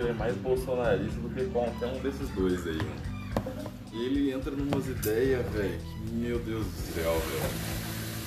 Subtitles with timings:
[0.00, 3.70] que ele é mais bolsonarista do que qualquer um desses dois aí, mano.
[3.92, 7.50] E ele entra numas ideias, velho, que meu Deus do céu, velho.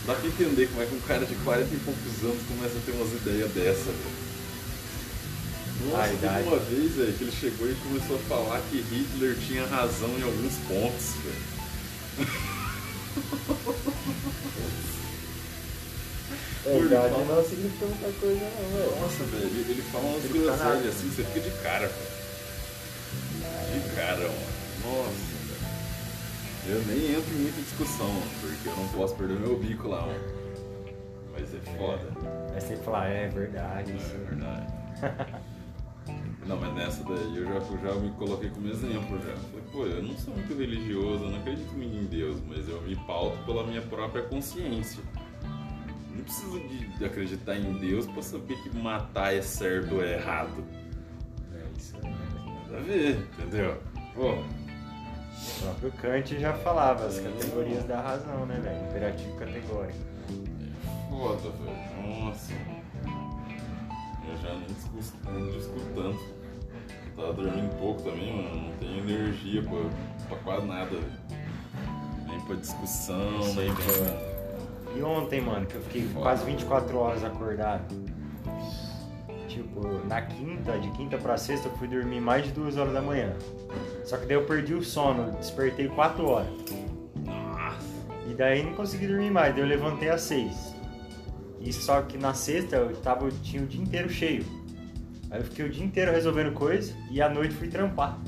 [0.06, 2.82] Dá pra entender como é que um cara de 40 e poucos anos começa a
[2.86, 4.24] ter umas ideias dessa, velho.
[5.90, 9.36] Nossa, A teve uma vez, velho, que ele chegou e começou a falar que Hitler
[9.48, 11.54] tinha razão em alguns pontos, velho.
[16.66, 19.02] É, idade não significa muita coisa não, velho.
[19.02, 20.90] Nossa, velho, ele, ele fala umas groselhas nada.
[20.90, 22.14] assim, você fica de cara, velho.
[23.74, 24.54] De cara, mano.
[24.86, 25.34] Nossa,
[26.70, 26.76] velho.
[26.76, 30.02] Eu nem entro em muita discussão, mano, porque eu não posso perder meu bico lá,
[30.02, 30.44] mano.
[31.34, 32.08] Vai ser foda.
[32.54, 34.14] Aí você fala, é verdade, isso.
[34.14, 34.74] É verdade.
[36.46, 39.34] Não, mas nessa daí eu já, eu já me coloquei como exemplo já.
[39.34, 42.82] Falei, pô, eu não sou muito religioso, eu não acredito muito em Deus, mas eu
[42.82, 45.02] me pauto pela minha própria consciência.
[46.14, 50.64] Não preciso de, acreditar em Deus pra saber que matar é certo ou é errado.
[51.54, 52.64] É isso mesmo.
[52.66, 53.78] Nada a ver, entendeu?
[54.14, 58.90] Pô, O próprio Kant já falava as categorias da razão, né, velho?
[58.90, 60.00] Imperativo categórico.
[61.10, 62.20] foda, velho.
[62.26, 62.54] Nossa.
[64.30, 66.44] Eu já nem discuto, nem discuto tanto.
[67.16, 68.68] Tava dormindo pouco também, mano.
[68.70, 71.12] Não tenho energia pra, pra quase nada, velho.
[72.28, 74.33] Nem pra discussão, nem pra.
[74.96, 76.22] E ontem, mano, que eu fiquei Foda.
[76.22, 77.84] quase 24 horas acordado.
[79.48, 83.02] Tipo, na quinta, de quinta pra sexta, eu fui dormir mais de duas horas da
[83.02, 83.34] manhã.
[84.04, 86.52] Só que daí eu perdi o sono, despertei 4 horas.
[87.26, 87.88] Nossa.
[88.30, 90.74] E daí não consegui dormir mais, daí eu levantei às 6.
[91.60, 94.44] E só que na sexta eu tava, eu tinha o dia inteiro cheio.
[95.32, 98.20] Aí eu fiquei o dia inteiro resolvendo coisa e à noite fui trampar.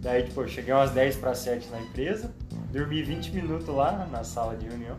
[0.00, 2.34] Daí, tipo, eu cheguei umas 10 para 7 na empresa,
[2.72, 4.96] dormi 20 minutos lá na sala de reunião.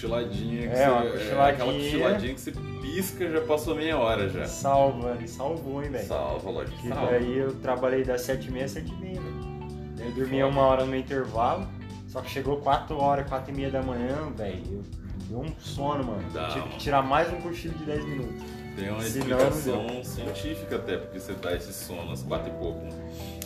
[0.00, 1.34] Cochiladinha que É, você.
[1.34, 1.90] uma aquela cochiladinha.
[1.92, 4.46] cochiladinha que você pisca já passou meia hora já.
[4.46, 6.06] Salva, ele salvou, hein, velho.
[6.06, 6.88] Salva, lógico.
[6.88, 7.06] Salva.
[7.12, 9.50] daí eu trabalhei das 7h30 às 7h30, velho.
[9.96, 11.66] Daí eu dormia uma hora no intervalo,
[12.08, 14.62] só que chegou 4 horas, 4 e meia da manhã, velho.
[14.72, 14.82] Eu
[15.28, 16.24] deu um sono, mano.
[16.32, 18.42] Dá, tive que tirar mais um cochilo de 10 minutos.
[18.76, 22.80] Tem uma explicação científica até porque você dá esse sono às quatro e pouco.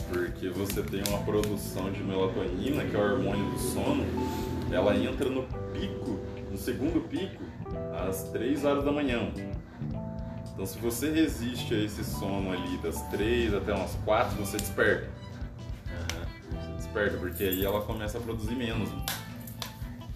[0.08, 4.04] Porque você tem uma produção de melatonina, que é o hormônio do sono,
[4.70, 5.42] ela entra no
[5.72, 6.03] pico,
[6.64, 7.44] segundo pico,
[8.08, 9.30] às 3 horas da manhã.
[10.52, 15.10] Então se você resiste a esse sono ali das 3 até umas 4, você desperta.
[16.50, 18.88] Você desperta, porque aí ela começa a produzir menos.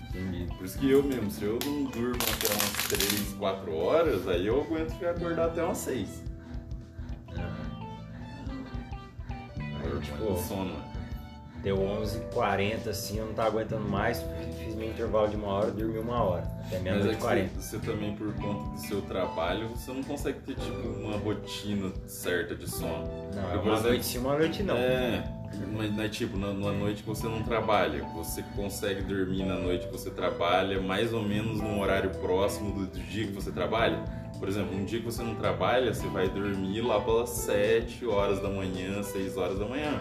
[0.09, 0.47] Entendi.
[0.57, 4.47] Por isso que eu mesmo, se eu não durmo até umas 3, 4 horas, aí
[4.47, 6.23] eu aguento ficar acordado até umas 6.
[9.81, 10.88] Aí, tipo, tipo, sono.
[11.63, 14.25] Deu 11h40 assim, eu não tava aguentando mais,
[14.65, 16.59] fiz meu intervalo de uma hora, dormi uma hora.
[16.67, 17.49] Até é meia-noite e 40.
[17.49, 21.93] você, você também, por conta do seu trabalho, você não consegue ter, tipo, uma rotina
[22.07, 23.09] certa de sono.
[23.35, 24.77] Não, é por uma noite sim, uma noite não.
[24.77, 25.25] É,
[25.73, 29.87] mas, mas, tipo, na, na noite que você não trabalha, você consegue dormir na noite
[29.87, 34.03] que você trabalha, mais ou menos num horário próximo do, do dia que você trabalha.
[34.39, 38.41] Por exemplo, um dia que você não trabalha, você vai dormir lá pelas 7 horas
[38.41, 40.01] da manhã, 6 horas da manhã.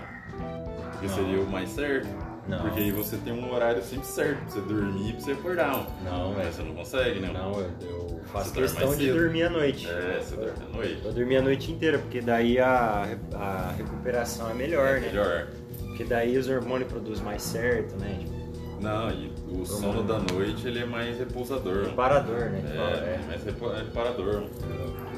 [0.99, 1.15] Porque Não.
[1.15, 2.07] seria o mais certo.
[2.47, 2.59] Não.
[2.61, 5.85] Porque aí você tem um horário sempre certo pra você dormir e pra você acordar.
[6.05, 6.53] Não, Mas velho.
[6.53, 7.29] você não consegue, né?
[7.33, 9.87] Não, eu, eu faço Você questão de dormir à noite.
[9.89, 11.01] É, você dorme à noite.
[11.03, 13.05] Eu dormi a noite inteira, porque daí a,
[13.35, 15.07] a recuperação é melhor, né?
[15.07, 15.47] Melhor.
[15.87, 18.17] Porque daí os hormônios produzem mais certo, né?
[18.19, 21.83] Tipo, Não, e o sono da noite ele é mais repousador.
[21.87, 22.61] reparador, né?
[22.65, 23.51] Que fala, É, mais é
[23.83, 24.43] reparador.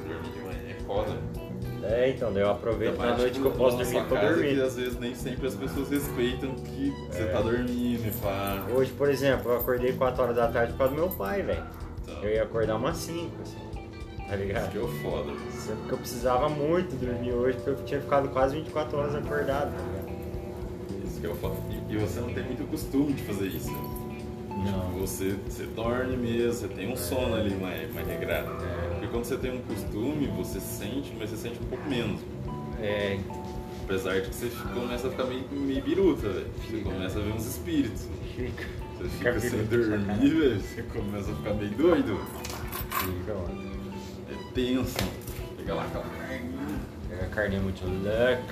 [0.07, 1.11] Dormir de manhã é foda.
[1.91, 4.55] É, então, daí eu aproveito na noite que eu posso dormir pra dormir.
[4.55, 7.25] Que às vezes nem sempre as pessoas respeitam que você É.
[7.25, 8.63] tá dormindo e pá.
[8.75, 11.63] Hoje, por exemplo, eu acordei 4 horas da tarde por causa do meu pai, velho.
[12.03, 13.57] Então, Eu ia acordar umas 5, assim.
[14.27, 14.71] Tá isso ligado?
[14.71, 15.31] que é o foda.
[15.51, 19.71] Sendo que eu precisava muito dormir hoje, porque eu tinha ficado quase 24 horas acordado,
[19.75, 21.05] tá ligado?
[21.07, 21.55] Isso que é o foda.
[21.89, 23.71] E, e você não tem muito costume de fazer isso.
[24.65, 28.51] Tipo, você, você dorme mesmo, você tem um sono ali mais, mais regrado.
[28.63, 28.89] É.
[28.89, 32.19] Porque quando você tem um costume, você sente, mas você sente um pouco menos.
[32.81, 33.19] É,
[33.89, 36.45] Apesar de que você começa a ficar meio, meio biruta, velho.
[36.69, 38.07] Você começa a ver uns espíritos.
[38.35, 38.67] fica.
[38.99, 40.61] Você Fica fica sem dormir, velho.
[40.61, 42.19] Você começa a ficar meio doido.
[42.91, 43.71] Fica, mano.
[44.29, 44.95] É tenso.
[45.57, 46.05] Pega lá aquela.
[47.09, 48.43] Pega a carninha muito luck.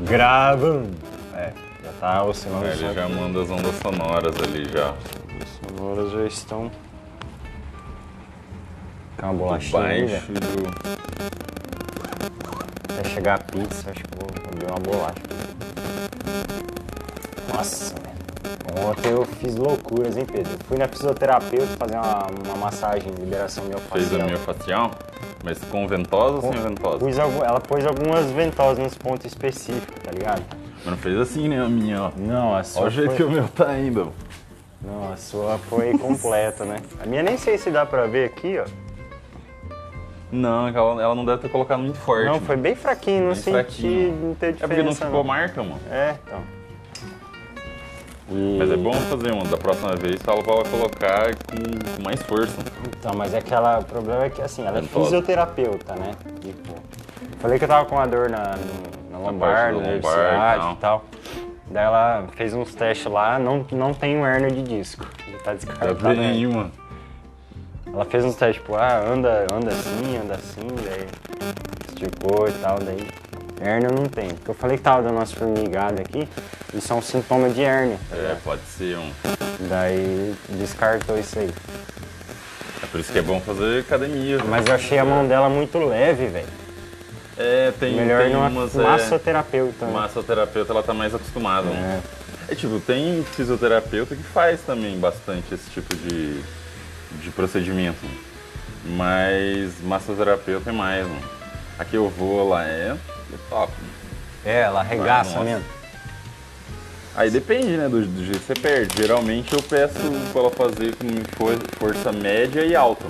[0.00, 0.96] Gravando.
[1.34, 1.52] É,
[1.84, 2.64] já tá oscilando.
[2.64, 4.94] Aí ele já manda as ondas sonoras ali já.
[5.42, 6.70] As sonoras já estão.
[9.18, 10.98] Tem uma bolachinha Baixo do.
[12.94, 15.22] Até chegar a pizza, acho que vou abrir uma bolacha.
[17.52, 18.07] Nossa.
[18.86, 20.52] Ontem eu fiz loucuras, hein, Pedro?
[20.66, 23.98] Fui na fisioterapeuta fazer uma, uma massagem, liberação miofascial.
[24.08, 24.90] Fez a miofascial?
[25.44, 26.98] Mas com ventosa ou sem ventosa?
[26.98, 30.42] Pus ela pôs algumas ventosas nos pontos específicos, tá ligado?
[30.78, 32.10] Mas não fez assim, né, a minha, ó.
[32.16, 33.16] Não, a sua Olha o jeito foi...
[33.16, 34.12] que o meu tá indo.
[34.80, 36.76] Não, a sua foi completa, né?
[37.02, 38.64] A minha nem sei se dá pra ver aqui, ó.
[40.30, 42.26] Não, ela, ela não deve ter colocado muito forte.
[42.26, 44.12] Não, foi bem fraquinho, não senti, fraquinho.
[44.28, 44.66] não teve É diferença.
[44.68, 45.24] porque não ficou não.
[45.24, 45.80] marca, mano.
[45.90, 46.40] É, então.
[48.30, 49.48] E- Mas é bom fazer, mano.
[49.48, 52.56] Da próxima vez ela colocar com, com mais força.
[52.98, 55.04] Então, mas é aquela, o problema é que assim, ela é Ventosa.
[55.04, 56.12] fisioterapeuta, né?
[56.40, 56.74] Tipo,
[57.40, 58.54] falei que eu tava com uma dor na,
[59.10, 61.04] na lombar, nervo lombar e tal.
[61.70, 65.06] Daí ela fez uns testes lá, não, não tem hernia de disco.
[65.32, 66.02] Já tá descartado.
[66.02, 66.14] né?
[66.14, 66.72] bem, mano.
[67.92, 71.06] Ela fez uns testes, tipo, ah, anda, anda assim, anda assim, daí
[71.88, 73.06] esticou e tal, daí
[73.60, 74.28] hérnia não tem.
[74.30, 76.28] Porque eu falei que tava dando umas formigadas aqui,
[76.74, 77.98] isso é um sintoma de hérnia.
[78.10, 79.10] tá É, pode ser um.
[79.68, 81.50] Daí descartou isso aí.
[82.82, 84.38] É por isso que é bom fazer academia.
[84.44, 86.46] Mas eu achei a mão dela muito leve, velho.
[87.36, 88.74] É, tem, Melhor tem umas.
[88.74, 89.92] é, massoterapeuta, né?
[89.92, 91.68] massoterapeuta, ela tá mais acostumada.
[91.68, 92.02] né?
[92.48, 96.40] É tipo, tem fisioterapeuta que faz também bastante esse tipo de,
[97.22, 98.04] de procedimento.
[98.84, 101.22] Mas massoterapeuta é mais, mano.
[101.78, 102.96] Aqui eu vou lá é, é
[103.50, 103.72] top.
[103.80, 103.92] mano.
[104.44, 105.44] É, ela arregaça Nossa.
[105.44, 105.64] mesmo.
[107.16, 108.96] Aí depende, né, do, do jeito que você perde.
[108.96, 109.94] Geralmente eu peço
[110.32, 113.04] pra ela fazer com for- força média e alta.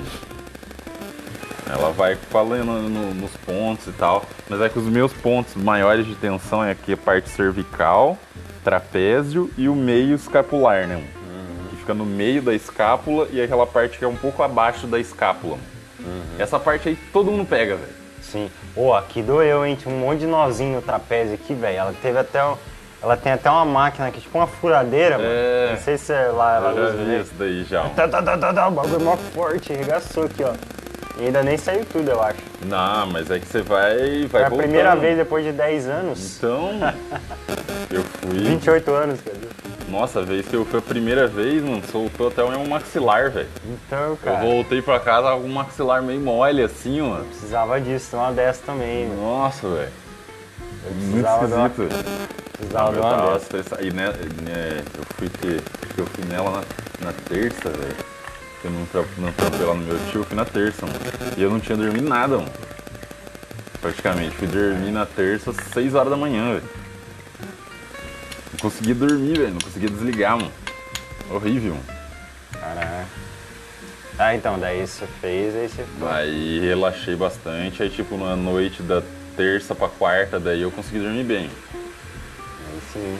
[1.70, 4.24] Ela vai falando no- nos pontos e tal.
[4.48, 8.16] Mas é que os meus pontos maiores de tensão é aqui a parte cervical,
[8.64, 10.94] trapézio e o meio escapular, né?
[10.94, 11.06] mano?
[11.70, 14.98] Que fica no meio da escápula e aquela parte que é um pouco abaixo da
[14.98, 15.58] escápula.
[16.00, 16.22] mano.
[16.38, 17.97] Essa parte aí todo mundo pega, velho.
[18.30, 18.50] Sim.
[18.74, 19.76] Pô, aqui doeu, hein?
[19.80, 21.78] Tinha um monte de nozinho no trapézio aqui, velho.
[21.78, 22.44] Ela teve até.
[22.44, 22.56] um-
[23.00, 25.30] Ela tem até uma máquina aqui, tipo uma furadeira, mano.
[25.30, 25.70] É.
[25.70, 27.20] Não sei se é lá ela Eu usa, né?
[27.20, 27.82] isso daí já.
[27.84, 27.94] mano.
[27.94, 30.52] Tá, tá, tá, tá, tá, o bagulho é mó forte, arregaçou aqui, ó.
[31.20, 32.38] E ainda nem saiu tudo, eu acho.
[32.64, 34.58] Não, mas é que você vai, vai Foi a voltando.
[34.66, 36.36] primeira vez depois de 10 anos.
[36.38, 36.70] Então,
[37.90, 38.38] eu fui.
[38.38, 39.48] 28 anos, quer dizer.
[39.90, 43.48] Nossa, vez que eu fui a primeira vez, mano, soltou até o meu maxilar, velho.
[43.64, 47.24] Então, Eu cara, voltei pra casa com o maxilar meio mole, assim, mano.
[47.24, 49.22] precisava disso, uma dessa também, mano.
[49.22, 49.92] Nossa, velho.
[50.84, 52.04] Eu Muito de uma, esquisito.
[52.52, 53.82] precisava de eu uma dessa.
[53.82, 54.06] E né,
[54.42, 55.62] né, eu fui ter.
[55.82, 57.96] Acho que eu fui nela na, na terça, velho.
[58.64, 60.98] Eu não, tra não trampei lá no meu tio, eu fui na terça, mano.
[61.36, 62.50] E eu não tinha dormido nada, mano.
[63.80, 64.34] Praticamente.
[64.36, 66.64] Fui dormir na terça às 6 horas da manhã, velho.
[68.58, 69.52] Não conseguia dormir, velho.
[69.52, 70.52] Não conseguia desligar, mano.
[71.30, 71.98] Horrível, mano.
[72.52, 73.06] Caraca.
[74.18, 76.08] Ah, então, daí você fez, aí você foi.
[76.10, 79.00] Aí relaxei bastante, aí tipo na noite da
[79.36, 81.48] terça pra quarta, daí eu consegui dormir bem.
[81.48, 83.18] Aí sim.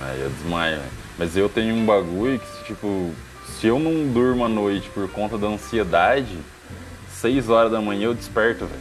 [0.00, 0.76] Aí eu desmaio.
[0.76, 0.88] né?
[1.18, 3.12] Mas eu tenho um bagulho que tipo,
[3.58, 6.38] se eu não durmo à noite por conta da ansiedade,
[7.10, 8.80] 6 horas da manhã eu desperto, velho.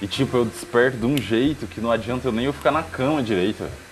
[0.00, 2.82] E tipo, eu desperto de um jeito que não adianta eu nem eu ficar na
[2.82, 3.84] cama direito, velho.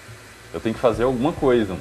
[0.53, 1.77] Eu tenho que fazer alguma coisa.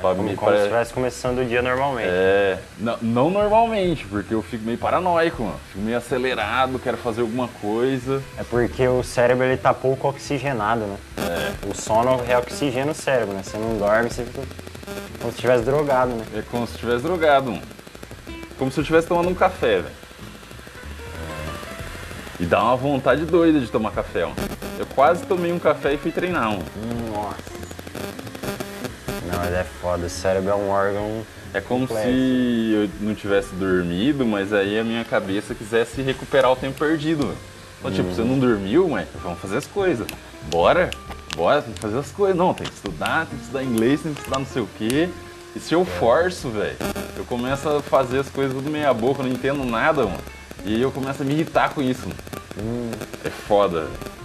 [0.00, 2.08] Pra Como, como se pare- estivesse começando o dia normalmente.
[2.10, 5.58] É, não, não normalmente, porque eu fico meio paranoico, mano.
[5.72, 8.22] Fico meio acelerado, quero fazer alguma coisa.
[8.36, 10.96] É porque o cérebro ele tá pouco oxigenado, né?
[11.18, 11.66] É.
[11.66, 13.40] O sono reoxigena o cérebro, né?
[13.42, 14.42] Você não dorme, você fica
[15.18, 16.24] como se estivesse drogado, né?
[16.34, 17.62] É como se eu estivesse drogado, mano.
[18.58, 19.94] Como se eu estivesse tomando um café, velho.
[22.38, 24.36] E dá uma vontade doida de tomar café, mano.
[24.78, 26.64] Eu quase tomei um café e fui treinar, mano.
[29.46, 30.06] Mas é foda.
[30.06, 31.24] O cérebro é um órgão.
[31.54, 32.10] É como Complexo.
[32.10, 37.32] se eu não tivesse dormido, mas aí a minha cabeça quisesse recuperar o tempo perdido.
[37.78, 40.06] Então, tipo, você não dormiu, mas vamos fazer as coisas.
[40.50, 40.90] Bora,
[41.36, 42.36] bora, tem que fazer as coisas.
[42.36, 45.08] Não, tem que estudar, tem que estudar inglês, tem que estudar não sei o quê.
[45.54, 46.76] E se eu forço, velho,
[47.16, 50.18] eu começo a fazer as coisas tudo meia boca, eu não entendo nada, mano.
[50.64, 52.90] E eu começo a me irritar com isso, mano.
[53.24, 54.16] É foda, velho.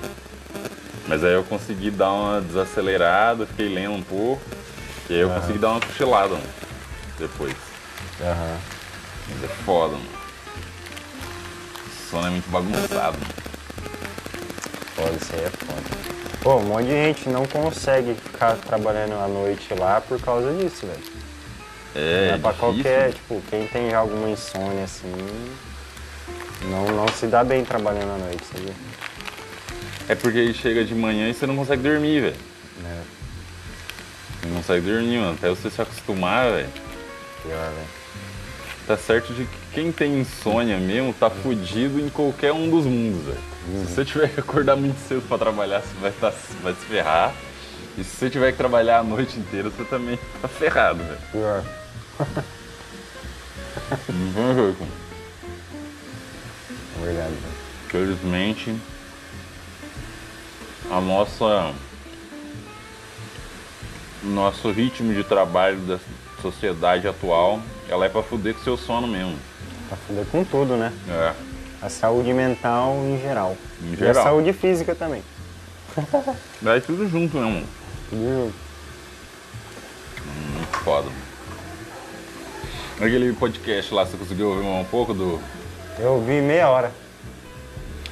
[1.07, 4.41] Mas aí eu consegui dar uma desacelerada, fiquei lendo um pouco.
[5.11, 6.43] E aí eu consegui dar uma cochilada, mano.
[7.19, 7.53] Depois.
[8.21, 8.57] Aham.
[9.29, 10.05] Mas é foda, mano.
[11.85, 13.17] O sono é muito bagunçado.
[13.19, 13.33] mano.
[14.95, 15.81] Foda, isso aí é foda.
[16.41, 20.85] Pô, um monte de gente não consegue ficar trabalhando à noite lá por causa disso,
[20.87, 21.03] velho.
[21.93, 22.73] É, Não é pra difícil.
[22.73, 25.13] qualquer, tipo, quem tem alguma insônia assim,
[26.69, 28.73] não, não se dá bem trabalhando à noite, sabe?
[30.07, 32.35] É porque chega de manhã e você não consegue dormir, velho.
[32.85, 33.01] É,
[34.47, 35.33] não consegue dormir, mano.
[35.33, 36.69] Até você se acostumar, velho.
[37.43, 38.01] pior, velho.
[38.87, 43.23] Tá certo de que quem tem insônia mesmo tá fudido em qualquer um dos mundos,
[43.25, 43.39] velho.
[43.85, 46.33] Se você tiver que acordar muito cedo pra trabalhar, você vai, tá,
[46.63, 47.33] vai se ferrar.
[47.97, 51.19] E se você tiver que trabalhar a noite inteira, você também tá ferrado, velho.
[51.31, 51.63] Pior.
[54.09, 54.87] Não tem jeito.
[56.99, 57.29] É verdade.
[57.29, 57.61] velho.
[57.89, 58.75] Felizmente,
[60.89, 61.73] a nossa
[64.23, 65.99] nosso ritmo de trabalho da
[66.41, 67.59] sociedade atual,
[67.89, 69.35] ela é pra fuder com seu sono mesmo.
[69.87, 70.91] Pra fuder com tudo, né?
[71.09, 71.33] É,
[71.81, 73.57] A saúde mental em geral.
[73.81, 74.23] Em E a geral.
[74.23, 75.23] saúde física também.
[76.61, 77.65] vai tudo junto mesmo.
[78.09, 78.53] Tudo junto.
[80.53, 81.09] Muito foda.
[82.97, 85.41] Aquele podcast lá, você conseguiu ouvir um pouco do.
[85.99, 86.91] Eu vi meia hora.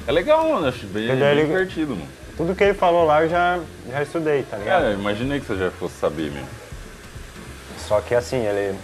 [0.06, 2.08] É legal, mano, acho bem, bem divertido, mano.
[2.40, 4.86] Tudo que ele falou lá eu já, já estudei, tá ligado?
[4.86, 6.48] É, imaginei que você já fosse saber mesmo.
[7.86, 8.78] Só que assim, ele.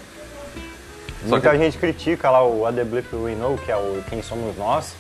[1.23, 4.21] Só Muita que- gente critica lá o the Blip We Know, que é o Quem
[4.21, 4.93] Somos Nós,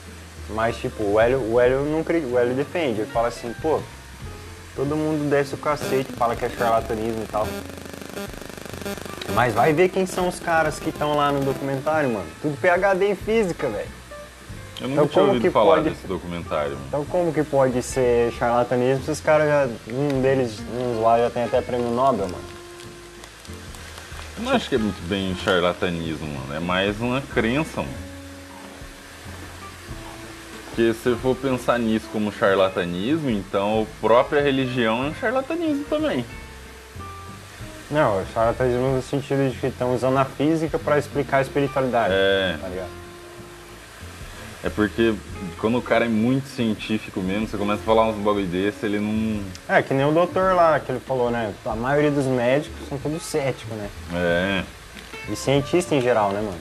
[0.48, 3.78] mas tipo, o Hélio, o Hélio não cri- o Hélio defende, ele fala assim, pô,
[4.74, 7.46] todo mundo desce o cacete, fala que é charlatanismo e tal.
[9.34, 12.26] Mas vai ver quem são os caras que estão lá no documentário, mano.
[12.40, 14.05] Tudo PHD em física, velho.
[14.80, 16.76] Eu nunca Então, tinha ouvido falar pode- desse documentário.
[16.88, 19.68] Então como que pode ser charlatanismo se os caras já.
[19.92, 22.44] Um deles, um lá já tem até prêmio Nobel, mano.
[24.38, 26.54] Eu não acho que é muito bem charlatanismo, mano.
[26.54, 28.06] É mais uma crença, mano.
[30.66, 36.22] Porque se for pensar nisso como charlatanismo, então a própria religião é um charlatanismo também.
[37.90, 42.12] Não, charlatanismo no sentido de que estão usando a física pra explicar a espiritualidade.
[42.14, 42.58] É.
[42.60, 43.05] Tá ligado?
[44.66, 45.14] É porque
[45.60, 48.98] quando o cara é muito científico mesmo, você começa a falar uns bagulho desse, ele
[48.98, 49.40] não.
[49.68, 51.54] É, que nem o doutor lá que ele falou, né?
[51.64, 53.88] A maioria dos médicos são todos céticos, né?
[54.12, 54.64] É.
[55.30, 56.58] E cientista em geral, né, mano?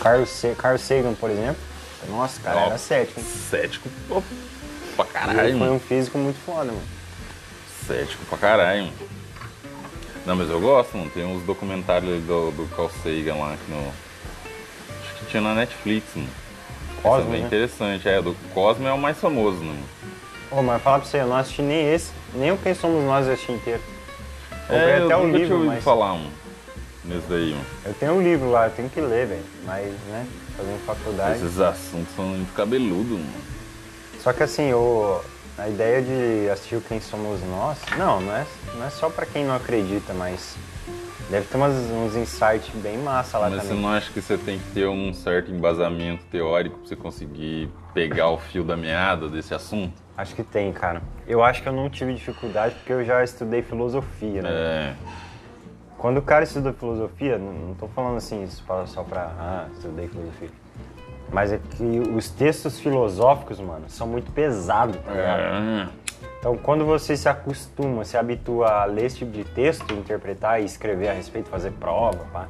[0.00, 1.62] Carl, Se Carl Sagan, por exemplo.
[2.08, 3.20] Nossa, cara, Ó, era cético.
[3.20, 4.20] Cético pô,
[4.96, 6.82] pra Ele caralho, foi um físico muito foda, mano.
[7.86, 8.86] Cético pra caralho.
[8.86, 8.94] mano.
[10.26, 11.10] Não, mas eu gosto, mano.
[11.10, 13.92] Tem uns documentários do, do Carl Sagan lá que no.
[15.00, 16.45] Acho que tinha na Netflix, mano.
[17.02, 17.46] Cosmo, é né?
[17.46, 18.08] interessante.
[18.08, 19.76] É, do Cosmo é o mais famoso, né?
[20.50, 23.26] Ô, mas falar pra você, eu não assisti nem esse, nem o Quem Somos Nós
[23.26, 23.82] eu assisti inteiro.
[24.68, 26.30] Comprei É, até eu o livro, mas falar, mano.
[27.04, 27.64] Nesse daí, mano.
[27.84, 29.44] eu tenho um livro lá, eu tenho que ler, velho.
[29.64, 30.26] Mas, né,
[30.56, 31.38] fazendo faculdade.
[31.38, 33.46] Esses assuntos são muito cabeludos, mano.
[34.20, 35.20] Só que assim, o,
[35.56, 39.24] a ideia de assistir o Quem Somos Nós, não, não é, não é só pra
[39.24, 40.56] quem não acredita, mas
[41.30, 43.82] deve ter umas, uns insights bem massa lá Mas você também.
[43.82, 48.30] não acha que você tem que ter um certo embasamento teórico pra você conseguir pegar
[48.30, 49.94] o fio da meada desse assunto?
[50.16, 51.02] Acho que tem, cara.
[51.26, 54.50] Eu acho que eu não tive dificuldade porque eu já estudei filosofia, né?
[54.50, 54.94] É.
[55.98, 58.46] Quando o cara estuda filosofia, não, tô falando assim
[58.86, 60.50] só pra, ah, estudei filosofia.
[61.32, 61.82] Mas é que
[62.14, 65.40] os textos filosóficos, mano, são muito pesados, tá ligado?
[65.40, 65.88] É.
[66.46, 70.64] Então, quando você se acostuma, se habitua a ler esse tipo de texto, interpretar e
[70.64, 72.46] escrever a respeito, fazer prova, pá,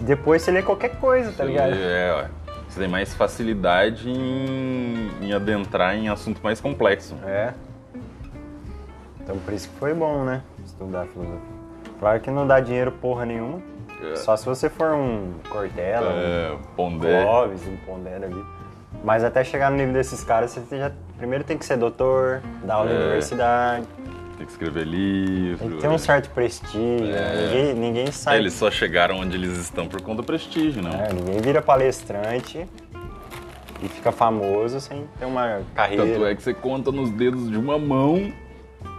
[0.00, 1.72] depois você lê qualquer coisa, tá ligado?
[1.72, 2.54] É, ó.
[2.68, 7.16] Você tem mais facilidade em, em adentrar em assunto mais complexo.
[7.24, 7.54] É.
[9.22, 10.42] Então, por isso que foi bom, né?
[10.62, 11.40] Estudar filosofia.
[11.98, 13.62] Claro que não dá dinheiro porra nenhuma.
[14.12, 14.16] É.
[14.16, 17.22] Só se você for um Cortella, É, um Pondé.
[17.22, 18.44] Clóvis, um Pondé da vida.
[19.02, 22.74] Mas até chegar no nível desses caras, você já primeiro tem que ser doutor, dar
[22.74, 23.02] aula na É.
[23.04, 23.86] universidade,
[24.36, 25.58] Tem que escrever livro.
[25.58, 27.14] tem que ter um certo prestígio.
[27.14, 27.42] É.
[27.46, 28.38] Ninguém, ninguém sai.
[28.38, 30.90] eles só chegaram onde eles estão por conta do prestígio, não.
[30.92, 32.66] É, ninguém vira palestrante
[33.82, 36.04] e fica famoso sem ter uma carreira.
[36.06, 38.32] Tanto é que você conta nos dedos de uma mão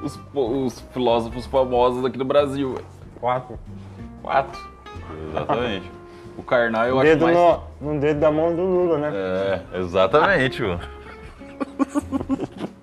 [0.03, 2.75] os, os filósofos famosos aqui do Brasil.
[3.19, 3.57] Quatro.
[4.21, 4.59] Quatro.
[5.29, 5.91] Exatamente.
[6.37, 7.37] O Karnal eu acho dedo mais.
[7.37, 9.11] no, no dedo da mão do Lula, né?
[9.13, 10.81] É, exatamente, mano.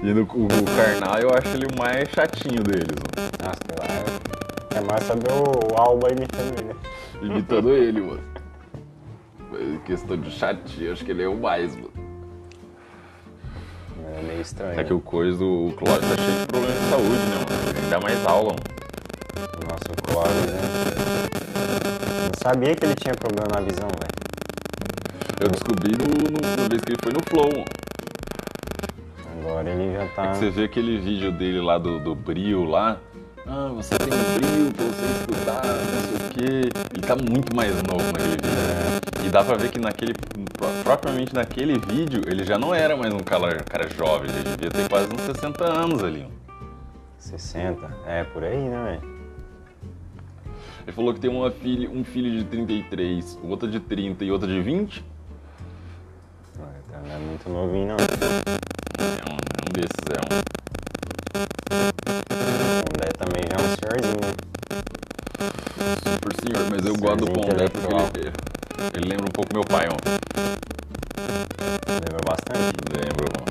[0.00, 3.28] E no, o, o Karnal eu acho ele o mais chatinho deles, mano.
[3.42, 4.78] Nossa, sei lá.
[4.78, 6.68] É mais saber o, o Alba imitando ele.
[6.68, 6.74] né?
[7.20, 8.22] Imitando ele, mano.
[9.50, 11.90] Mas questão de chatinho, acho que ele é o mais, mano.
[14.16, 14.78] É meio estranho.
[14.78, 17.78] É que o coisa, o Cláudio tá cheio de problema de saúde, né, mano?
[17.78, 19.68] Ele dá mais aula, mano.
[19.68, 20.60] Nossa, o Clóvis, né?
[22.24, 24.17] Não sabia que ele tinha problema na visão, velho.
[25.40, 27.64] Eu descobri no, no- na vez que ele foi no Flow.
[29.40, 30.22] Agora ele já tá.
[30.26, 32.98] É você vê aquele vídeo dele lá do, do Brio lá.
[33.46, 36.68] Ah, você tem um brilho pra você estudar, não sei o quê.
[36.94, 38.50] Ele tá muito mais novo naquele vídeo.
[38.50, 38.98] né?
[39.26, 40.12] E dá pra ver que naquele.
[40.12, 44.70] pro- Propriamente naquele vídeo, ele já não era mais um cara, cara jovem, ele devia
[44.70, 46.26] ter quase uns 60 anos ali.
[47.18, 47.90] 60.
[48.06, 49.18] É, por aí, né, velho?
[50.86, 54.48] Ele falou que tem uma filha, um filho de 33, outra de 30 e outra
[54.48, 55.04] de 20.
[56.98, 57.96] Então Não é muito novinho, não.
[57.96, 60.38] É um, é um desses, é um.
[62.34, 64.34] O Pondé também já é um senhorzinho.
[66.02, 68.10] Super senhor, mas eu gosto do Pondé porque intelectual.
[68.16, 68.32] ele,
[68.94, 69.96] ele lembra um pouco meu pai, ó.
[71.88, 72.76] Lembra bastante.
[72.92, 73.44] Lembro, ó.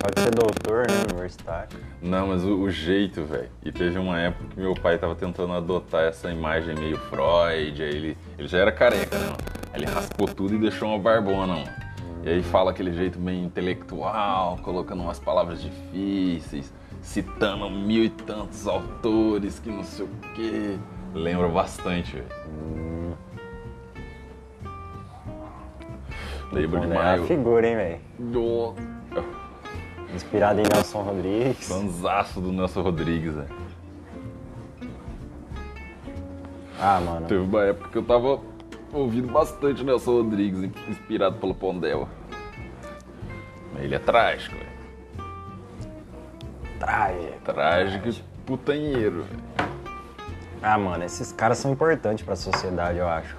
[0.00, 0.96] Só de ser doutor, né?
[1.10, 1.78] Universitário.
[2.02, 3.48] Não, mas o, o jeito, velho.
[3.64, 7.88] E teve uma época que meu pai tava tentando adotar essa imagem meio Freud, aí
[7.88, 9.24] ele, ele já era careca, né?
[9.26, 9.38] mano?
[9.72, 11.89] Aí ele raspou tudo e deixou uma barbona, mano.
[12.22, 18.66] E aí fala aquele jeito meio intelectual, colocando umas palavras difíceis, citando mil e tantos
[18.66, 20.78] autores que não sei o quê.
[21.14, 22.26] Lembra bastante, velho.
[22.46, 23.12] Hum,
[26.52, 27.20] Lembro é demais.
[27.20, 28.00] uma figura, hein, velho?
[28.18, 28.74] Do
[30.14, 31.68] Inspirado em Nelson Rodrigues.
[31.68, 33.48] fanzaço do Nelson Rodrigues, velho.
[36.80, 37.26] Ah, mano.
[37.26, 38.40] Teve uma época que eu tava
[38.92, 42.08] ouvindo bastante o Nelson Rodrigues, inspirado pelo Pondel.
[43.78, 44.70] Ele é trágico, velho.
[46.78, 47.38] Trágico.
[47.44, 49.40] Trágico e putanheiro, velho.
[50.62, 53.34] Ah, mano, esses caras são importantes pra sociedade, eu acho.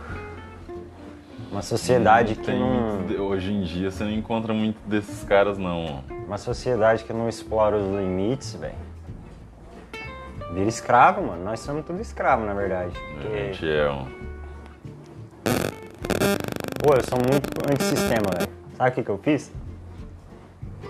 [1.51, 2.95] Uma sociedade que não.
[2.95, 6.03] muito de- Hoje em dia você não encontra muito desses caras, não.
[6.25, 8.73] Uma sociedade que não explora os limites, velho.
[10.53, 11.43] Vira escravo, mano.
[11.43, 12.93] Nós somos tudo escravo, na verdade.
[12.97, 14.07] A Porque, gente é um.
[16.81, 18.51] Pô, eu sou muito antissistema, velho.
[18.75, 19.51] Sabe o que, que eu fiz?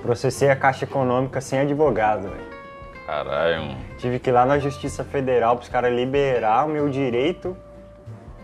[0.01, 2.51] Processei a Caixa Econômica sem advogado, velho.
[3.05, 3.75] Caralho, um.
[3.97, 7.55] Tive que ir lá na Justiça Federal para os caras liberar o meu direito,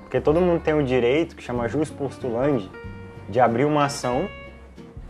[0.02, 2.70] porque todo mundo tem o direito, que chama jus postulandi,
[3.30, 4.28] de abrir uma ação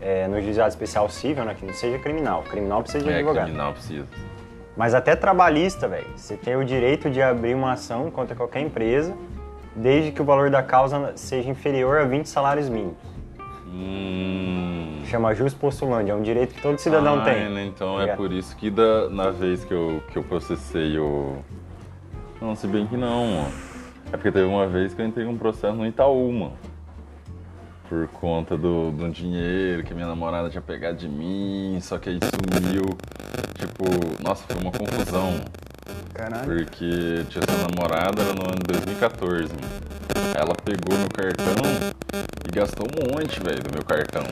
[0.00, 2.42] é, no juizado especial civil, né, que não seja criminal.
[2.44, 3.44] Criminal precisa de É, advogado.
[3.46, 4.06] criminal precisa.
[4.76, 6.06] Mas até trabalhista, velho.
[6.16, 9.12] Você tem o direito de abrir uma ação contra qualquer empresa,
[9.80, 12.96] desde que o valor da causa seja inferior a 20 salários mínimos.
[13.66, 15.02] Hum.
[15.06, 17.48] Chama jus postulandi, é um direito que todo cidadão Ah, tem.
[17.50, 18.16] né, Então é Obrigado.
[18.16, 21.36] por isso que da, na vez que eu, que eu processei o.
[22.40, 23.52] Não, se bem que não, mano.
[24.12, 26.52] É porque teve uma vez que eu entrei um processo no Itaú, mano.
[27.88, 32.18] Por conta do, do dinheiro que minha namorada tinha pegado de mim, só que aí
[32.22, 32.82] sumiu.
[33.54, 35.40] Tipo, nossa, foi uma confusão.
[36.18, 36.46] Caralho.
[36.46, 39.68] Porque tinha essa namorada, era no ano de 2014, mano.
[40.16, 41.62] Aí Ela pegou meu cartão
[42.44, 44.24] e gastou um monte, velho, do meu cartão.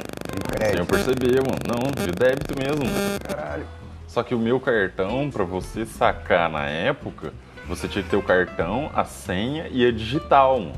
[0.68, 1.60] Sem eu perceber, mano.
[1.64, 2.84] Não, de débito mesmo.
[3.22, 3.64] Caralho.
[4.08, 7.32] Só que o meu cartão, pra você sacar na época,
[7.68, 10.74] você tinha que ter o cartão, a senha e a digital, mano.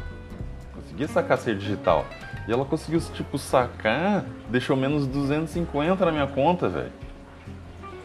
[0.75, 2.05] Conseguia sacar ser digital.
[2.47, 6.92] E ela conseguiu, tipo, sacar, deixou menos 250 na minha conta, velho.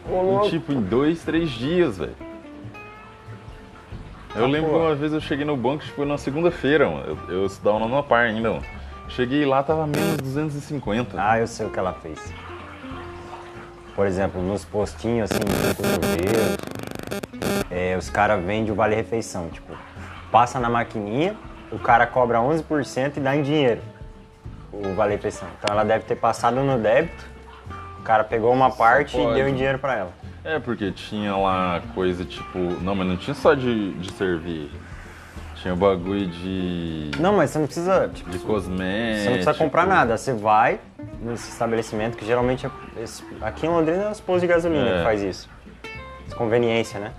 [0.08, 0.48] Louco.
[0.48, 2.23] tipo, em dois, três dias, velho.
[4.34, 4.76] Eu Ah, lembro pô.
[4.78, 7.18] que uma vez eu cheguei no banco, tipo, na segunda-feira, mano.
[7.28, 8.64] Eu, eu estudava na par ainda, mano.
[9.08, 11.16] Cheguei lá, tava menos 250.
[11.16, 12.18] Ah, eu sei o que ela fez.
[13.94, 16.56] Por exemplo, nos postinhos assim, no cotovelo,
[17.70, 19.72] é, os caras vendem o vale refeição, tipo,
[20.32, 21.36] passa na maquininha,
[21.70, 23.80] o cara cobra 11% e dá em dinheiro
[24.72, 25.46] o vale refeição.
[25.58, 27.24] Então ela deve ter passado no débito,
[28.00, 30.10] o cara pegou uma parte e deu em dinheiro pra ela.
[30.44, 32.58] É, porque tinha lá coisa tipo.
[32.82, 34.70] Não, mas não tinha só de, de servir.
[35.56, 37.10] Tinha o bagulho de.
[37.18, 39.22] Não, mas você não precisa, tipo, De cosmético.
[39.22, 40.78] Você não precisa comprar nada, você vai
[41.22, 42.70] nesse estabelecimento que geralmente é,
[43.40, 44.98] aqui em Londrina é os postos de gasolina É.
[44.98, 45.48] que faz isso.
[46.36, 47.12] Conveniência, né?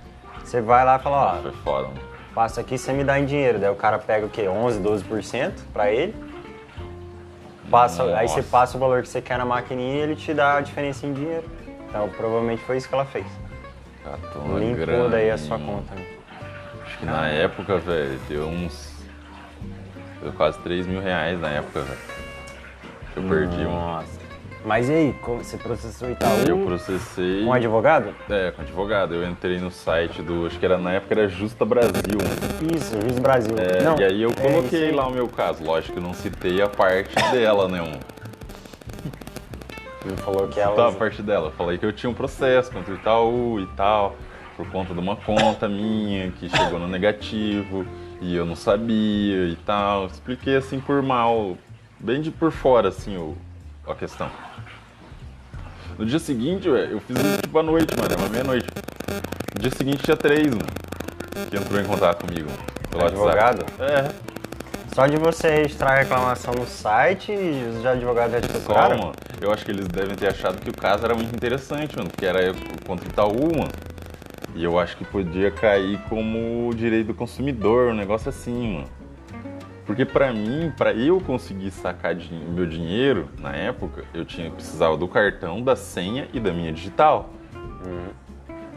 [0.44, 2.00] Você vai lá e fala, ó, Foi foda, mano.
[2.36, 3.58] passa aqui você me dá em dinheiro.
[3.58, 4.48] Daí o cara pega o quê?
[4.48, 6.14] 11, 12% pra ele.
[7.72, 10.58] Passa, aí você passa o valor que você quer na maquininha e ele te dá
[10.58, 11.44] a diferença em dinheiro.
[11.96, 13.26] Então provavelmente foi isso que ela fez.
[14.04, 15.96] Catou uma Limpou grana daí a sua conta.
[15.96, 16.06] né?
[16.86, 18.94] Acho que na época, velho, deu uns.
[20.22, 22.00] Deu quase 3 mil reais na época, velho.
[23.16, 23.72] Eu perdi, mano.
[23.72, 24.26] Nossa.
[24.66, 27.46] Mas e aí, como você processou Itaú Eu processei.
[27.46, 28.14] com advogado?
[28.30, 29.14] É, com advogado.
[29.14, 30.48] Eu entrei no site do.
[30.48, 32.18] Acho que era na época era Justa Brasil.
[32.76, 33.56] Isso, Juiz Brasil.
[33.58, 34.92] É, Não, e aí eu é coloquei aí.
[34.92, 35.64] lá o meu caso.
[35.64, 38.00] Lógico que eu não citei a parte dela, né, mano?
[40.06, 40.90] Ele falou que Tá, ela.
[40.90, 41.52] a parte dela.
[41.58, 44.16] Falei que eu tinha um processo contra o Itaú e tal,
[44.56, 47.86] por conta de uma conta minha que chegou no negativo
[48.22, 50.06] e eu não sabia e tal.
[50.08, 51.58] Expliquei assim por mal,
[52.00, 53.36] bem de por fora, assim, o,
[53.88, 54.30] a questão.
[55.98, 58.68] No dia seguinte, velho, eu fiz isso tipo à noite, mano, era uma meia-noite.
[59.56, 60.66] No dia seguinte tinha três, mano,
[61.50, 62.50] que entrou em contato comigo.
[62.90, 63.62] Pelo Advogado?
[63.62, 63.82] WhatsApp.
[63.82, 64.35] É,
[64.96, 68.98] Só de você registrar a reclamação no site, os advogados já te procuraram?
[68.98, 69.14] mano.
[69.42, 72.26] Eu acho que eles devem ter achado que o caso era muito interessante, mano, porque
[72.26, 72.40] era
[72.88, 73.74] contra o Itaú, mano.
[74.56, 78.88] E eu acho que podia cair como direito do consumidor, um negócio assim, mano.
[79.86, 85.10] Porque pra mim, pra eu conseguir sacar meu dinheiro na época, eu tinha precisava do
[85.10, 87.32] cartão, da senha e da minha digital.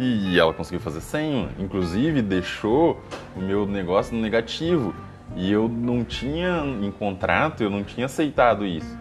[0.00, 1.52] E ela conseguiu fazer mano.
[1.60, 3.00] inclusive deixou
[3.36, 4.92] o meu negócio no negativo.
[5.36, 8.96] E eu não tinha, em contrato, eu não tinha aceitado isso.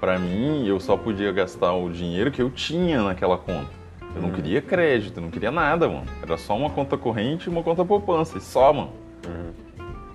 [0.00, 3.70] Pra mim, eu só podia gastar o dinheiro que eu tinha naquela conta.
[4.14, 6.06] Eu não queria crédito, eu não queria nada, mano.
[6.22, 8.92] Era só uma conta corrente e uma conta poupança, e só, mano.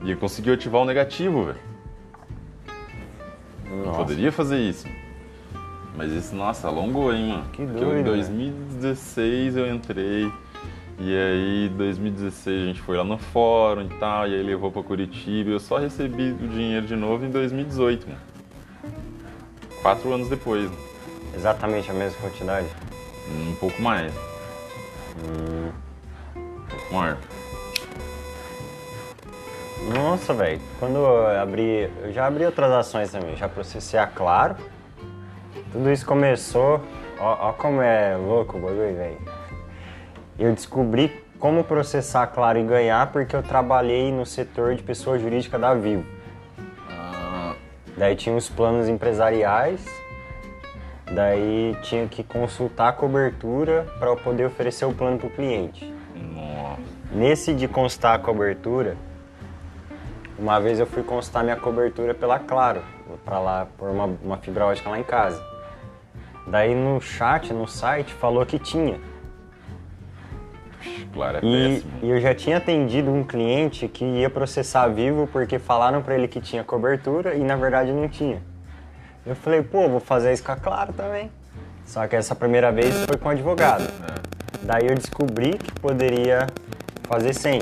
[0.03, 1.59] E eu consegui ativar o negativo, velho.
[3.69, 3.99] Eu Nossa.
[3.99, 4.87] poderia fazer isso.
[5.95, 7.45] Mas isso, nossa, alongou, hein, mano.
[7.51, 8.03] Que Porque doido, em né?
[8.03, 10.31] 2016 eu entrei.
[11.03, 14.27] E aí, em 2016 a gente foi lá no fórum e tal.
[14.27, 15.49] E aí levou pra Curitiba.
[15.49, 18.21] E eu só recebi o dinheiro de novo em 2018, mano.
[19.81, 20.77] Quatro anos depois, né?
[21.35, 22.67] Exatamente a mesma quantidade.
[23.31, 24.13] um pouco mais.
[25.17, 25.71] Hum.
[26.35, 27.17] Um pouco mais.
[29.95, 30.61] Nossa, velho.
[30.79, 31.89] Quando eu abri.
[32.03, 33.35] Eu já abri outras ações também.
[33.35, 34.55] Já processei a Claro.
[35.71, 36.79] Tudo isso começou.
[37.19, 39.40] Ó, ó como é louco o bagulho, velho.
[40.41, 45.59] Eu descobri como processar Claro e ganhar porque eu trabalhei no setor de pessoa jurídica
[45.59, 46.03] da Vivo.
[46.89, 47.53] Ah,
[47.95, 49.85] Daí tinha os planos empresariais.
[51.13, 55.93] Daí tinha que consultar a cobertura para eu poder oferecer o plano para o cliente.
[56.15, 56.81] nossa.
[57.11, 58.97] Nesse de constar a cobertura,
[60.39, 62.81] uma vez eu fui constar minha cobertura pela Claro,
[63.23, 65.39] para lá por uma, uma fibra ótica lá em casa.
[66.47, 69.10] Daí no chat, no site, falou que tinha.
[71.13, 75.59] Claro, é E, e eu já tinha atendido um cliente que ia processar vivo porque
[75.59, 78.41] falaram para ele que tinha cobertura e na verdade não tinha.
[79.25, 81.31] Eu falei, pô, vou fazer isso com a Claro também.
[81.85, 83.83] Só que essa primeira vez foi com advogado.
[83.83, 84.21] É.
[84.63, 86.47] Daí eu descobri que poderia
[87.03, 87.61] fazer sem.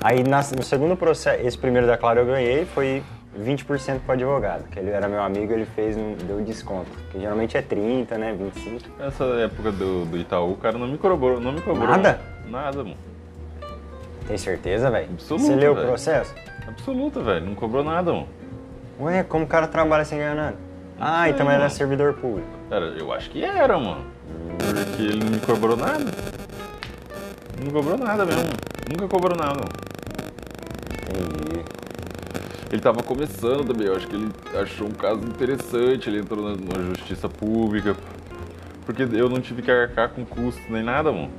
[0.00, 3.02] Aí no segundo processo, esse primeiro da Claro eu ganhei, foi
[3.38, 6.90] 20% pro advogado, que ele era meu amigo, ele fez um, deu desconto.
[7.10, 8.90] Que geralmente é 30, né, 25.
[8.98, 11.88] Nessa época do, do Itaú, o cara não me cobrou, não me cobrou.
[11.88, 12.20] Nada?
[12.48, 12.96] Nada, mano.
[14.26, 15.08] Tem certeza, velho?
[15.10, 16.34] Absoluto, Você leu o processo?
[16.66, 17.46] Absoluta, velho.
[17.46, 18.28] Não cobrou nada, mano.
[19.00, 20.56] Ué, como o cara trabalha sem ganhar nada?
[21.00, 21.70] Ah, sei, então era mano.
[21.70, 22.48] servidor público.
[22.68, 24.04] Cara, eu acho que era, mano.
[24.58, 26.04] Porque ele não me cobrou nada.
[27.64, 28.42] Não cobrou nada mesmo.
[28.90, 29.54] Nunca cobrou nada.
[29.54, 29.88] mano.
[31.08, 31.77] Entendi.
[32.70, 36.50] Ele tava começando também, eu acho que ele achou um caso interessante, ele entrou na,
[36.50, 37.96] na justiça pública.
[38.84, 41.30] Porque eu não tive que arcar com custo nem nada, mano.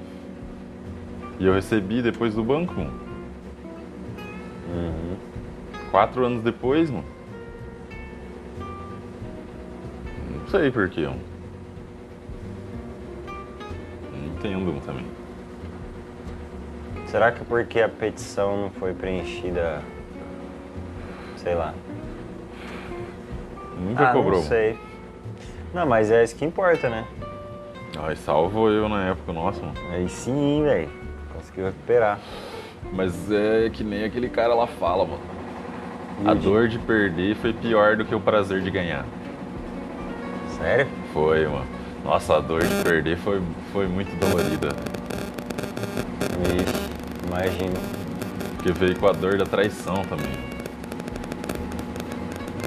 [1.40, 3.10] E eu recebi depois do banco, mano.
[5.92, 7.06] Quatro anos depois, mano.
[10.30, 11.22] Não sei porquê, mano.
[14.12, 15.06] Não entendo mano, também.
[17.08, 19.82] Será que porque a petição não foi preenchida,
[21.50, 21.74] sei lá?
[23.80, 24.40] Nunca ah, cobrou.
[24.40, 24.78] não sei.
[25.74, 27.06] Não, mas é isso que importa, né?
[27.98, 29.74] Ai, salvou eu na época, nossa, mano.
[29.92, 30.90] Aí sim, velho.
[31.34, 32.20] Conseguiu recuperar.
[32.94, 35.22] Mas é que nem aquele cara lá fala, mano.
[36.24, 39.06] A E o de- dor de perder foi pior do que o prazer de ganhar.
[40.58, 40.88] Sério?
[41.14, 41.66] Foi, mano.
[42.04, 43.42] Nossa, a dor de perder foi,
[43.74, 44.70] foi muito dolorida.
[46.42, 47.74] Vixe, imagino.
[48.56, 50.59] Porque veio com a dor da traição também.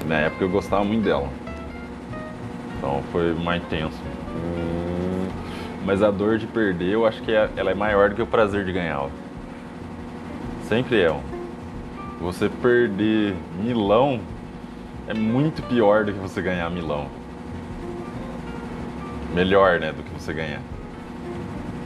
[0.07, 1.29] Na época eu gostava muito dela.
[2.77, 3.97] Então foi mais tenso.
[4.35, 5.27] Hum,
[5.85, 8.27] Mas a dor de perder, eu acho que é- ela é maior do que o
[8.27, 9.09] prazer de ganhar.
[10.69, 11.13] Sempre é.
[12.21, 14.21] Você perder milão
[15.07, 17.07] é muito pior do que você ganhar milão.
[19.33, 20.61] Melhor, né, do que você ganhar.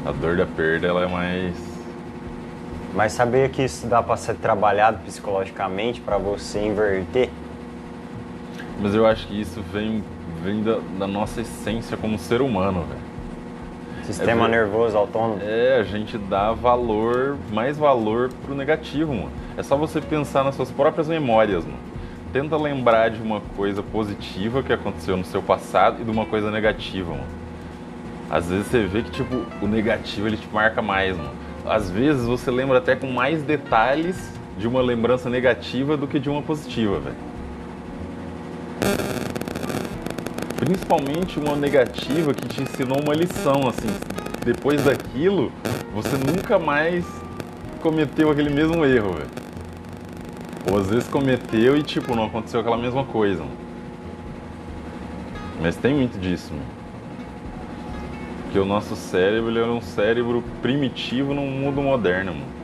[0.05, 1.55] A dor da perda, ela é mais...
[2.93, 7.29] mas sabia que isso dá pra ser trabalhado psicologicamente pra você inverter?
[8.79, 10.03] Mas eu acho que isso vem,
[10.43, 13.07] vem da, da nossa essência como ser humano, velho.
[14.03, 15.41] Sistema É nervoso autônomo?
[15.41, 19.31] É, a gente dá valor, mais valor pro negativo, mano.
[19.57, 21.77] É só você pensar nas suas próprias memórias, mano.
[22.31, 26.49] Tenta lembrar de uma coisa positiva que aconteceu no seu passado e de uma coisa
[26.51, 27.25] negativa, mano.
[28.29, 31.31] Às vezes você vê que, tipo, o negativo ele te marca mais, mano.
[31.65, 36.29] Às vezes você lembra até com mais detalhes de uma lembrança negativa do que de
[36.29, 37.15] uma positiva, velho.
[40.67, 43.87] Principalmente uma negativa que te ensinou uma lição, assim.
[44.43, 45.49] Depois daquilo,
[45.93, 47.05] você nunca mais
[47.79, 49.29] cometeu aquele mesmo erro, velho.
[50.69, 53.43] Ou às vezes cometeu e, tipo, não aconteceu aquela mesma coisa.
[53.43, 53.55] mano.
[55.61, 56.65] Mas tem muito disso, mano.
[58.43, 62.57] Porque o nosso cérebro ele é um cérebro primitivo num mundo moderno, mano.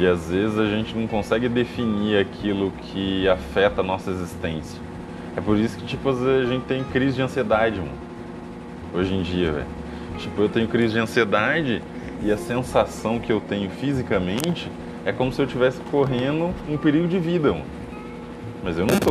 [0.00, 4.80] E às vezes a gente não consegue definir aquilo que afeta a nossa existência.
[5.36, 7.92] É por isso que, tipo, às vezes a gente tem crise de ansiedade, mano.
[8.94, 9.66] Hoje em dia, velho.
[10.16, 11.82] Tipo, eu tenho crise de ansiedade
[12.22, 14.72] e a sensação que eu tenho fisicamente
[15.04, 17.66] é como se eu estivesse correndo um perigo de vida, mano.
[18.64, 19.10] Mas eu não tô.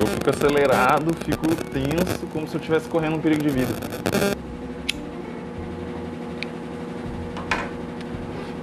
[0.00, 4.41] Eu fico acelerado, fico tenso, como se eu estivesse correndo um perigo de vida.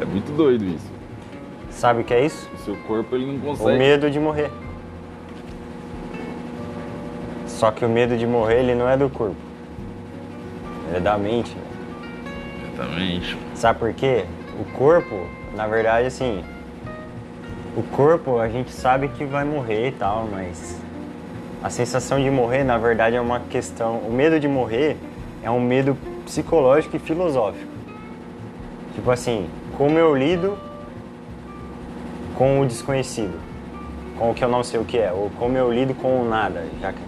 [0.01, 0.89] É muito doido isso.
[1.69, 2.49] Sabe o que é isso?
[2.55, 3.77] O seu corpo ele não O consegue.
[3.77, 4.49] medo de morrer.
[7.45, 9.35] Só que o medo de morrer, ele não é do corpo.
[10.87, 11.53] Ele é da mente.
[11.55, 11.61] né?
[12.73, 13.37] Exatamente.
[13.55, 14.25] Sabe por quê?
[14.59, 16.43] O corpo, na verdade, assim.
[17.75, 20.79] O corpo a gente sabe que vai morrer e tal, mas.
[21.61, 23.97] A sensação de morrer, na verdade, é uma questão.
[23.97, 24.95] O medo de morrer
[25.43, 27.67] é um medo psicológico e filosófico.
[28.95, 30.57] Tipo assim, como eu lido
[32.35, 33.39] com o desconhecido,
[34.17, 36.27] com o que eu não sei o que é, ou como eu lido com o
[36.27, 36.99] nada, já que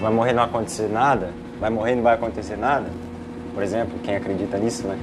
[0.00, 1.28] vai morrer e não acontecer nada,
[1.60, 2.86] vai morrer e não vai acontecer nada.
[3.52, 4.98] Por exemplo, quem acredita nisso, né?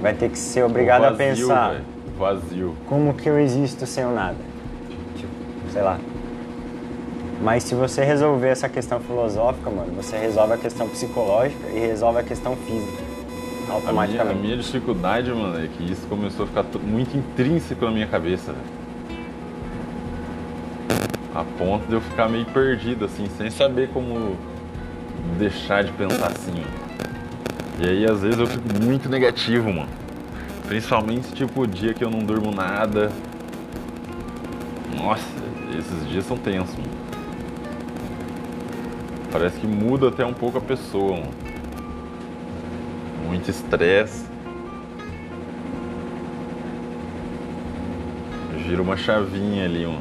[0.00, 1.84] Vai ter que ser obrigado O a vazio, pensar velho.
[2.06, 2.74] O Vazio.
[2.86, 4.38] como que eu existo sem o nada.
[5.16, 5.30] Tipo,
[5.70, 5.98] sei lá.
[7.42, 12.20] Mas se você resolver essa questão filosófica, mano, você resolve a questão psicológica e resolve
[12.20, 13.05] a questão física.
[13.66, 14.40] A minha, a Automaticamente.
[14.40, 18.76] minha dificuldade, mano, é que isso começou a ficar muito intrínseco na minha cabeça, velho.
[21.34, 24.36] A ponto de eu ficar meio perdido, assim, sem saber como
[25.36, 26.62] deixar de pensar assim.
[27.80, 29.88] E aí, às vezes, eu fico muito negativo, mano.
[30.68, 33.10] Principalmente, tipo, o dia que eu não durmo nada.
[34.96, 35.24] Nossa,
[35.76, 36.88] esses dias são tensos, mano.
[39.30, 41.55] Parece que muda até um pouco a pessoa, mano
[43.26, 44.24] muito estresse.
[48.66, 50.00] Gira uma chavinha ali, mano.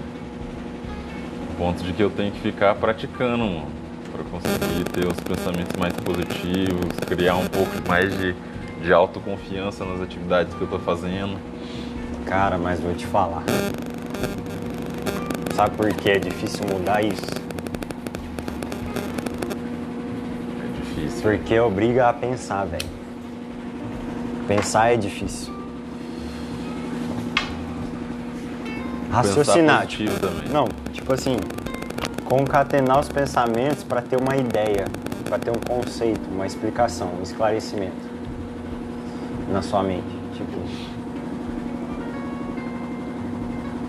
[1.57, 3.67] Ponto de que eu tenho que ficar praticando, mano.
[4.11, 8.33] Pra conseguir ter os pensamentos mais positivos, criar um pouco mais de,
[8.81, 11.37] de autoconfiança nas atividades que eu tô fazendo.
[12.25, 13.43] Cara, mas vou te falar.
[15.53, 17.35] Sabe por que é difícil mudar isso?
[20.63, 21.21] É difícil.
[21.21, 23.04] Porque obriga a pensar, velho.
[24.47, 25.53] Pensar é difícil.
[29.11, 29.87] Raciocinar.
[29.87, 30.49] Também.
[30.49, 31.37] Não, tipo assim,
[32.25, 34.85] concatenar os pensamentos para ter uma ideia,
[35.23, 37.95] para ter um conceito, uma explicação, um esclarecimento
[39.51, 40.15] na sua mente.
[40.33, 40.59] Tipo.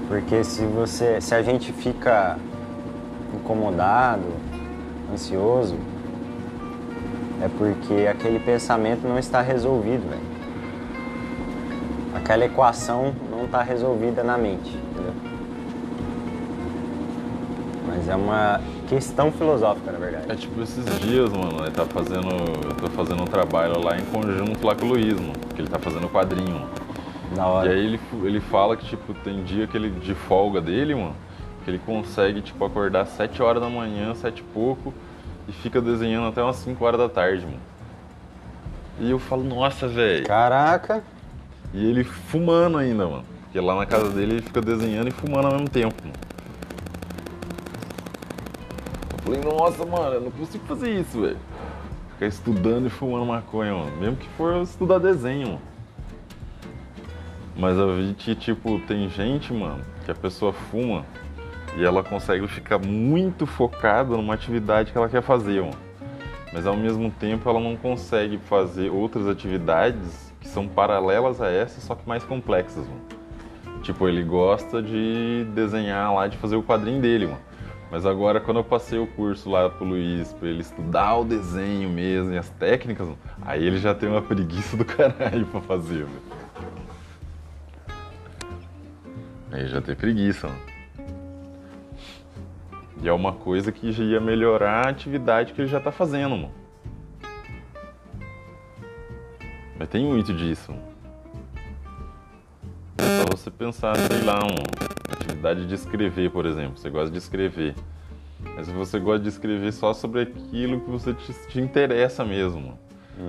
[0.09, 1.21] Porque se você.
[1.21, 2.39] Se a gente fica
[3.35, 4.25] incomodado,
[5.13, 5.77] ansioso,
[7.43, 10.26] é porque aquele pensamento não está resolvido, velho.
[12.27, 15.15] Aquela equação não está resolvida na mente, entendeu?
[17.87, 20.33] Mas é uma questão filosófica, na verdade.
[20.33, 22.29] É tipo esses dias, mano, ele tá fazendo.
[22.65, 25.35] Eu tô fazendo um trabalho lá em conjunto lá com o Luiz, mano.
[25.55, 26.71] Que ele tá fazendo quadrinho, mano.
[27.37, 27.71] Da E hora.
[27.71, 31.15] aí ele, ele fala que, tipo, tem dia que ele, de folga dele, mano,
[31.65, 34.93] que ele consegue, tipo, acordar às 7 horas da manhã, 7 e pouco,
[35.47, 37.61] e fica desenhando até umas 5 horas da tarde, mano.
[38.99, 40.27] E eu falo, nossa, velho.
[40.27, 41.05] Caraca,
[41.73, 43.25] E ele fumando ainda, mano.
[43.43, 45.95] Porque lá na casa dele ele fica desenhando e fumando ao mesmo tempo.
[49.13, 51.39] Eu falei, nossa, mano, eu não consigo fazer isso, velho.
[52.13, 53.97] Ficar estudando e fumando maconha, mano.
[53.99, 55.63] Mesmo que for estudar desenho, mano.
[57.57, 61.05] Mas eu vi que, tipo, tem gente, mano, que a pessoa fuma
[61.77, 65.77] e ela consegue ficar muito focada numa atividade que ela quer fazer, mano.
[66.53, 71.81] Mas ao mesmo tempo ela não consegue fazer outras atividades que são paralelas a essa,
[71.81, 73.03] só que mais complexas, mano.
[73.83, 77.41] Tipo, ele gosta de desenhar lá, de fazer o quadrinho dele, mano.
[77.91, 81.89] Mas agora, quando eu passei o curso lá pro Luiz, pra ele estudar o desenho
[81.89, 86.05] mesmo e as técnicas, mano, aí ele já tem uma preguiça do caralho pra fazer,
[86.05, 86.23] velho.
[89.53, 90.61] Aí já tem preguiça, mano.
[93.03, 96.37] E é uma coisa que já ia melhorar a atividade que ele já tá fazendo,
[96.37, 96.66] mano.
[99.79, 100.75] Mas tem muito disso.
[102.99, 106.79] É só você pensar, sei lá, uma atividade de escrever, por exemplo.
[106.79, 107.75] Você gosta de escrever.
[108.55, 112.61] Mas você gosta de escrever só sobre aquilo que você te, te interessa mesmo.
[112.61, 112.79] mano.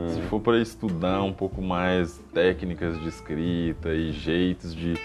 [0.10, 4.96] Se for para estudar um pouco mais técnicas de escrita e jeitos de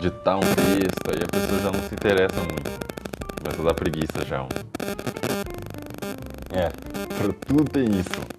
[0.00, 2.70] ditar um texto, aí a pessoa já não se interessa muito.
[3.42, 4.46] Começa a dar preguiça já.
[6.50, 6.68] É.
[6.68, 8.38] Pra tudo tem isso.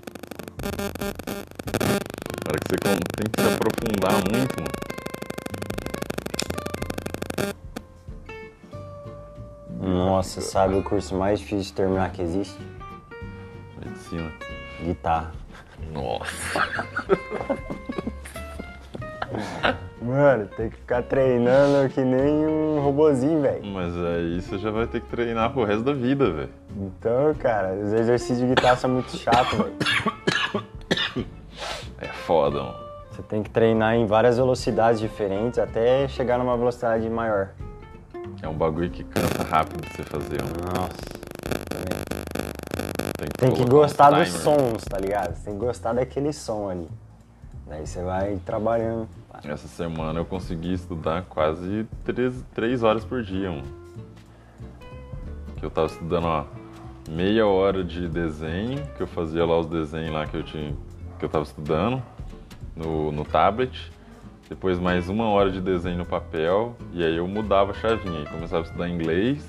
[2.50, 2.78] Na hora que você
[3.16, 4.74] tem que se aprofundar muito, mano.
[9.80, 12.58] Nossa, sabe o curso mais difícil de terminar que existe?
[13.86, 14.32] Medicina.
[14.82, 15.32] Guitarra.
[15.94, 16.60] Nossa.
[20.02, 23.64] Mano, tem que ficar treinando que nem um robozinho, velho.
[23.66, 26.50] Mas aí você já vai ter que treinar pro resto da vida, velho.
[26.76, 29.76] Então, cara, os exercícios de guitarra são muito chatos, velho.
[33.20, 37.50] Você tem que treinar em várias velocidades diferentes até chegar numa velocidade maior.
[38.42, 40.39] É um bagulho que cansa rápido de você fazer.
[40.42, 40.94] Nossa.
[43.18, 45.36] Tem que, Tem que colocar um gostar dos sons, tá ligado?
[45.36, 46.88] Você tem que gostar daquele som ali.
[47.68, 49.10] Daí você vai trabalhando.
[49.44, 53.68] Essa semana eu consegui estudar quase três, três horas por dia, mano.
[55.58, 56.46] Que eu tava estudando, ó,
[57.10, 60.76] meia hora de desenho, que eu fazia lá os desenhos lá que eu tinha,
[61.18, 62.02] que eu tava estudando
[62.80, 63.92] no, no tablet.
[64.48, 68.26] Depois mais uma hora de desenho no papel, e aí eu mudava a chavinha, e
[68.26, 69.46] começava a estudar inglês.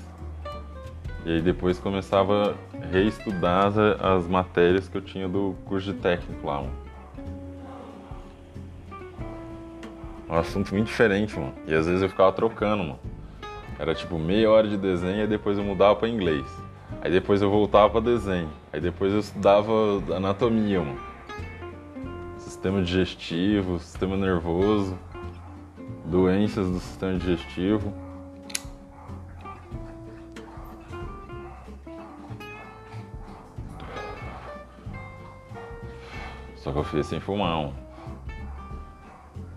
[1.25, 5.99] E aí depois começava a reestudar as, as matérias que eu tinha do curso de
[5.99, 6.81] técnico lá, mano.
[10.31, 11.53] um assunto muito diferente, mano.
[11.67, 12.99] E às vezes eu ficava trocando, mano.
[13.77, 16.45] Era tipo meia hora de desenho e depois eu mudava pra inglês.
[17.01, 18.49] Aí depois eu voltava pra desenho.
[18.71, 19.71] Aí depois eu estudava
[20.15, 21.10] anatomia, mano.
[22.61, 24.95] Sistema digestivo, sistema nervoso,
[26.05, 27.91] doenças do sistema digestivo.
[36.55, 37.73] Só que eu fiz sem fumar, mano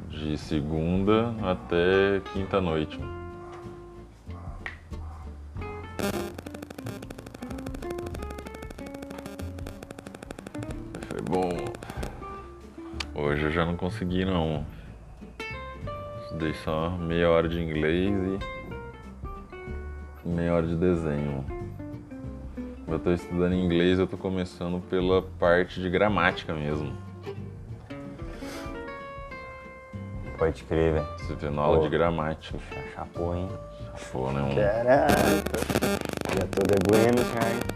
[0.09, 2.99] de segunda até quinta noite.
[13.85, 14.65] Consegui não.
[16.23, 18.41] Estudei só meia hora de inglês
[20.25, 21.45] e meia hora de desenho.
[22.89, 26.97] Eu tô estudando inglês, eu tô começando pela parte de gramática mesmo.
[30.39, 31.07] Pode crer, velho.
[31.19, 32.59] Você vê na aula de gramática.
[32.95, 33.49] Chapou, hein?
[34.11, 34.43] Pô, né?
[34.43, 34.55] Um...
[34.55, 35.45] Caralho.
[36.35, 37.65] Já tô de Buenos Aires.
[37.65, 37.74] Vamos.